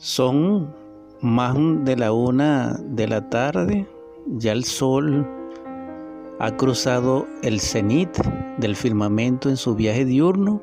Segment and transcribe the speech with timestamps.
[0.00, 0.72] Son
[1.22, 3.84] más de la una de la tarde,
[4.28, 5.26] ya el sol
[6.38, 8.16] ha cruzado el cenit
[8.58, 10.62] del firmamento en su viaje diurno.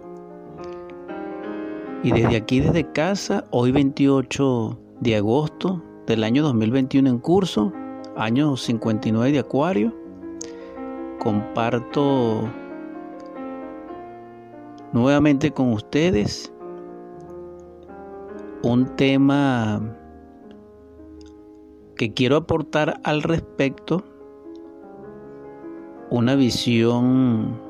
[2.02, 7.74] Y desde aquí, desde casa, hoy 28 de agosto del año 2021 en curso,
[8.16, 9.94] año 59 de Acuario,
[11.20, 12.50] comparto
[14.94, 16.54] nuevamente con ustedes
[18.66, 19.80] un tema
[21.96, 24.04] que quiero aportar al respecto,
[26.10, 27.62] una visión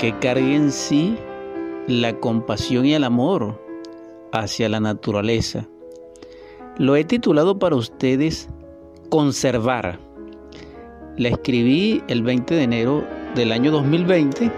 [0.00, 1.16] que cargue en sí
[1.86, 3.62] la compasión y el amor
[4.32, 5.68] hacia la naturaleza.
[6.78, 8.48] Lo he titulado para ustedes
[9.08, 10.00] Conservar.
[11.16, 13.04] La escribí el 20 de enero
[13.36, 14.50] del año 2020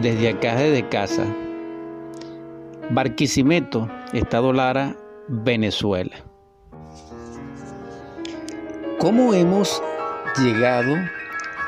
[0.00, 1.26] desde acá de casa.
[2.90, 6.14] Barquisimeto, Estado Lara, Venezuela.
[8.98, 9.82] ¿Cómo hemos
[10.38, 10.94] llegado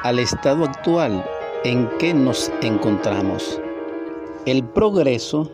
[0.04, 1.24] al estado actual
[1.64, 3.60] en que nos encontramos?
[4.46, 5.50] El progreso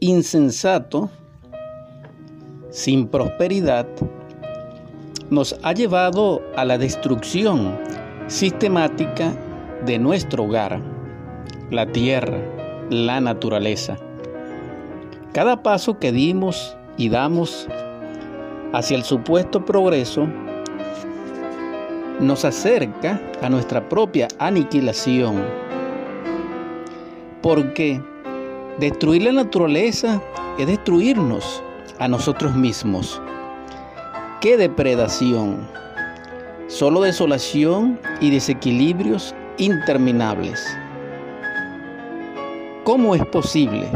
[0.00, 1.10] insensato,
[2.68, 3.88] sin prosperidad,
[5.30, 7.78] nos ha llevado a la destrucción
[8.26, 9.32] sistemática
[9.86, 10.82] de nuestro hogar,
[11.70, 12.38] la tierra,
[12.90, 13.96] la naturaleza.
[15.32, 17.68] Cada paso que dimos y damos
[18.72, 20.26] hacia el supuesto progreso
[22.18, 25.40] nos acerca a nuestra propia aniquilación.
[27.42, 28.02] Porque
[28.80, 30.20] destruir la naturaleza
[30.58, 31.62] es destruirnos
[32.00, 33.22] a nosotros mismos.
[34.40, 35.68] ¡Qué depredación!
[36.66, 40.60] Solo desolación y desequilibrios interminables.
[42.82, 43.88] ¿Cómo es posible?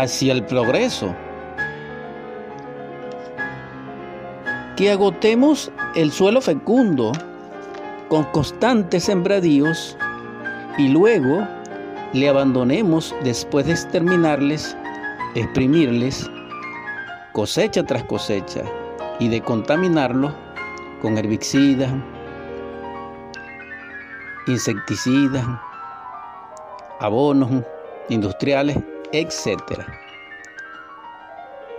[0.00, 1.14] Hacia el progreso.
[4.76, 7.12] Que agotemos el suelo fecundo
[8.08, 9.96] con constantes sembradíos
[10.78, 11.46] y luego
[12.12, 14.76] le abandonemos después de exterminarles,
[15.34, 16.30] exprimirles,
[17.32, 18.62] cosecha tras cosecha
[19.18, 20.32] y de contaminarlo
[21.02, 21.92] con herbicidas,
[24.46, 25.44] insecticidas,
[27.00, 27.50] abonos
[28.08, 28.78] industriales
[29.12, 29.86] etc.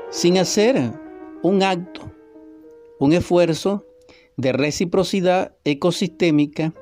[0.10, 0.92] Sin hacer
[1.42, 2.12] un acto,
[3.00, 3.86] un esfuerzo
[4.38, 6.74] de reciprocidad ecosistémica,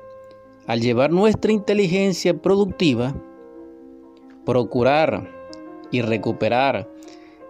[0.66, 3.14] al llevar nuestra inteligencia productiva,
[4.44, 5.28] procurar
[5.90, 6.88] y recuperar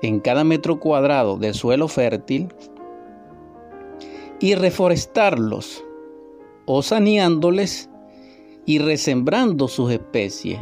[0.03, 2.48] en cada metro cuadrado de suelo fértil
[4.41, 5.84] y reforestarlos
[6.66, 7.91] o saneándoles
[8.66, 10.60] y resembrando sus especies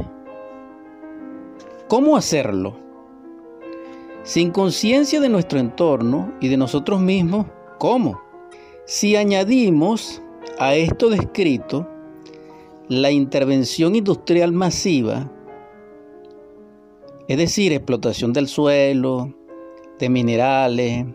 [1.88, 2.76] ¿Cómo hacerlo?
[4.24, 7.46] Sin conciencia de nuestro entorno y de nosotros mismos,
[7.78, 8.20] ¿cómo?
[8.86, 10.20] Si añadimos
[10.58, 11.88] a esto descrito
[12.88, 15.30] la intervención industrial masiva,
[17.28, 19.32] es decir, explotación del suelo,
[20.00, 21.06] de minerales,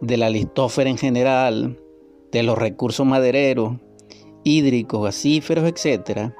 [0.00, 1.78] de la listófera en general,
[2.32, 3.74] de los recursos madereros,
[4.44, 6.32] hídricos, gasíferos, etc.,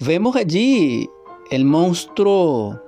[0.00, 1.08] vemos allí
[1.50, 2.82] el monstruo,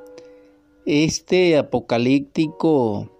[0.84, 3.10] este apocalíptico,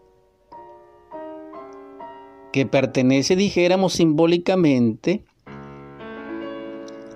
[2.53, 5.25] que pertenece, dijéramos simbólicamente,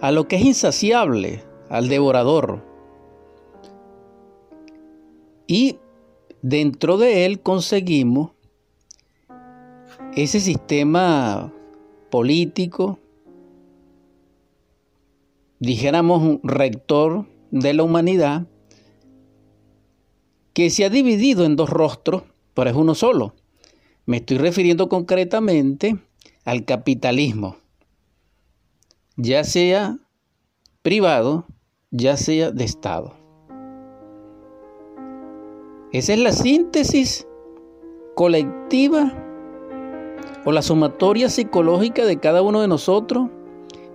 [0.00, 2.62] a lo que es insaciable, al devorador.
[5.46, 5.78] Y
[6.40, 8.30] dentro de él conseguimos
[10.14, 11.52] ese sistema
[12.10, 12.98] político,
[15.58, 18.48] dijéramos un rector de la humanidad
[20.54, 23.34] que se ha dividido en dos rostros, pero es uno solo.
[24.06, 25.96] Me estoy refiriendo concretamente
[26.44, 27.56] al capitalismo,
[29.16, 29.98] ya sea
[30.82, 31.46] privado,
[31.92, 33.14] ya sea de Estado.
[35.92, 37.24] Esa es la síntesis
[38.16, 39.12] colectiva
[40.44, 43.28] o la sumatoria psicológica de cada uno de nosotros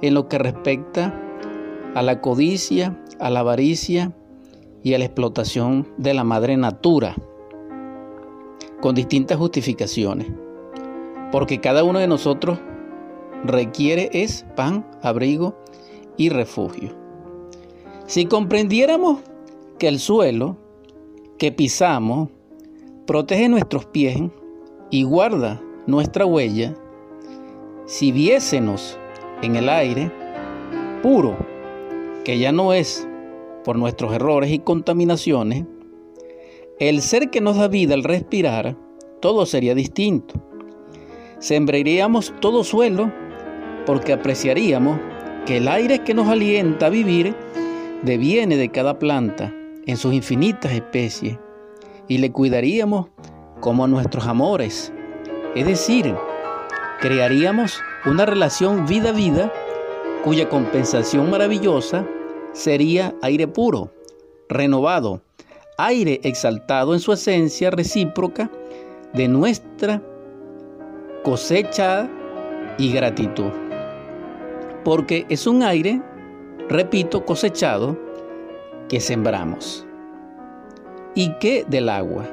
[0.01, 1.25] en lo que respecta
[1.95, 4.13] a la codicia, a la avaricia
[4.83, 7.15] y a la explotación de la madre natura,
[8.81, 10.27] con distintas justificaciones,
[11.31, 12.59] porque cada uno de nosotros
[13.43, 15.57] requiere es pan, abrigo
[16.17, 16.95] y refugio.
[18.05, 19.21] Si comprendiéramos
[19.77, 20.57] que el suelo
[21.37, 22.29] que pisamos
[23.05, 24.19] protege nuestros pies
[24.91, 26.75] y guarda nuestra huella,
[27.85, 28.97] si viésemos
[29.41, 30.11] en el aire
[31.01, 31.37] puro,
[32.29, 33.07] que ya no es
[33.63, 35.65] por nuestros errores y contaminaciones,
[36.77, 38.77] el ser que nos da vida al respirar,
[39.19, 40.35] todo sería distinto.
[41.39, 43.11] Sembraríamos todo suelo
[43.87, 44.99] porque apreciaríamos
[45.47, 47.35] que el aire que nos alienta a vivir
[48.03, 49.51] deviene de cada planta
[49.87, 51.35] en sus infinitas especies
[52.07, 53.07] y le cuidaríamos
[53.59, 54.93] como a nuestros amores.
[55.55, 56.13] Es decir,
[57.01, 59.51] crearíamos una relación vida-vida
[60.23, 62.05] cuya compensación maravillosa
[62.53, 63.91] sería aire puro,
[64.47, 65.21] renovado,
[65.77, 68.49] aire exaltado en su esencia recíproca
[69.13, 70.01] de nuestra
[71.23, 72.09] cosecha
[72.77, 73.51] y gratitud.
[74.83, 76.01] Porque es un aire,
[76.67, 77.97] repito, cosechado
[78.87, 79.85] que sembramos.
[81.15, 82.25] ¿Y qué del agua?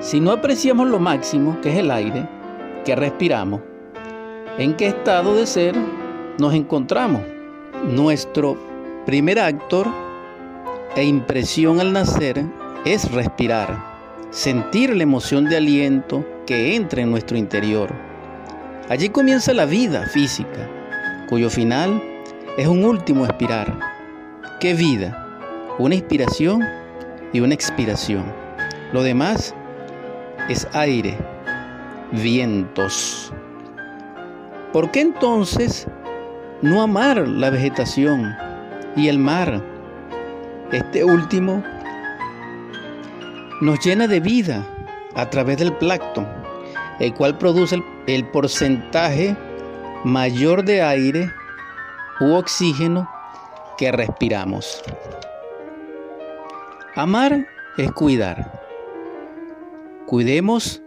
[0.00, 2.28] Si no apreciamos lo máximo, que es el aire,
[2.84, 3.60] que respiramos,
[4.58, 5.74] ¿en qué estado de ser
[6.38, 7.22] nos encontramos?
[7.84, 8.56] Nuestro
[9.06, 9.86] primer actor
[10.94, 12.44] e impresión al nacer
[12.84, 13.82] es respirar,
[14.30, 17.92] sentir la emoción de aliento que entra en nuestro interior.
[18.88, 20.68] Allí comienza la vida física,
[21.28, 22.02] cuyo final
[22.56, 23.78] es un último expirar.
[24.60, 25.38] ¿Qué vida?
[25.78, 26.62] Una inspiración
[27.32, 28.24] y una expiración.
[28.92, 29.54] Lo demás
[30.48, 31.16] es aire,
[32.12, 33.32] vientos.
[34.72, 35.86] ¿Por qué entonces
[36.62, 38.34] no amar la vegetación
[38.96, 39.62] y el mar?
[40.72, 41.62] Este último
[43.60, 44.66] nos llena de vida
[45.14, 46.26] a través del plancton,
[46.98, 49.36] el cual produce el, porcentaje
[50.04, 51.32] mayor de aire
[52.20, 53.08] u oxígeno
[53.78, 54.82] que respiramos.
[56.94, 58.62] Amar es cuidar.
[60.06, 60.82] Cuidemos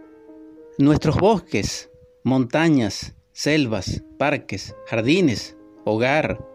[0.78, 1.90] nuestros bosques,
[2.24, 6.46] montañas, selvas, parques, jardines, hogar.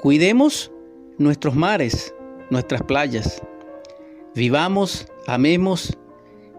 [0.00, 0.72] Cuidemos
[1.18, 2.14] nuestros mares,
[2.50, 3.42] nuestras playas.
[4.34, 5.96] Vivamos, amemos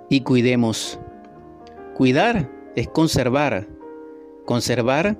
[0.10, 1.00] y cuidemos.
[1.96, 3.68] Cuidar es conservar.
[4.46, 5.18] Conservar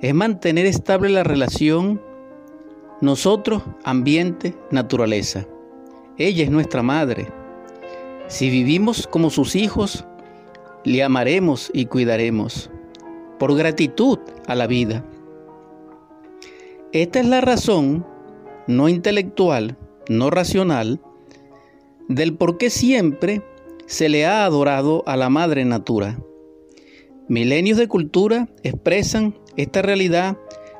[0.00, 2.00] es mantener estable la relación
[3.00, 5.46] nosotros, ambiente, naturaleza.
[6.18, 7.26] Ella es nuestra madre
[8.32, 10.06] si vivimos como sus hijos,
[10.84, 12.70] le amaremos y cuidaremos
[13.38, 15.04] por gratitud a la vida.
[16.92, 18.06] Esta es la razón
[18.66, 19.78] no intelectual,
[20.10, 21.00] no racional,
[22.08, 23.40] del por qué siempre
[23.86, 26.18] se le ha adorado a la madre natura.
[27.28, 30.36] Milenios de cultura expresan esta realidad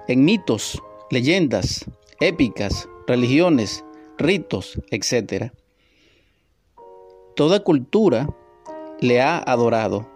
[0.07, 1.87] en mitos, leyendas,
[2.21, 3.83] épicas, religiones,
[4.19, 5.51] ritos, etc.
[7.37, 8.29] Toda cultura
[9.01, 10.11] le ha adorado.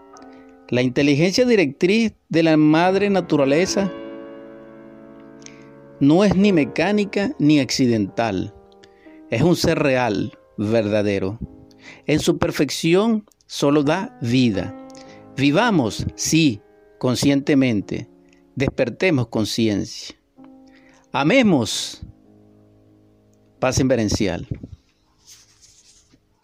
[0.69, 3.91] La inteligencia directriz de la madre naturaleza
[6.01, 8.55] no es ni mecánica ni accidental.
[9.31, 11.39] Es un ser real, verdadero.
[12.07, 14.77] En su perfección solo da vida.
[15.37, 16.61] Vivamos, sí,
[16.99, 18.09] conscientemente.
[18.55, 20.17] Despertemos conciencia.
[21.13, 22.03] Amemos.
[23.59, 24.47] Paz inverencial.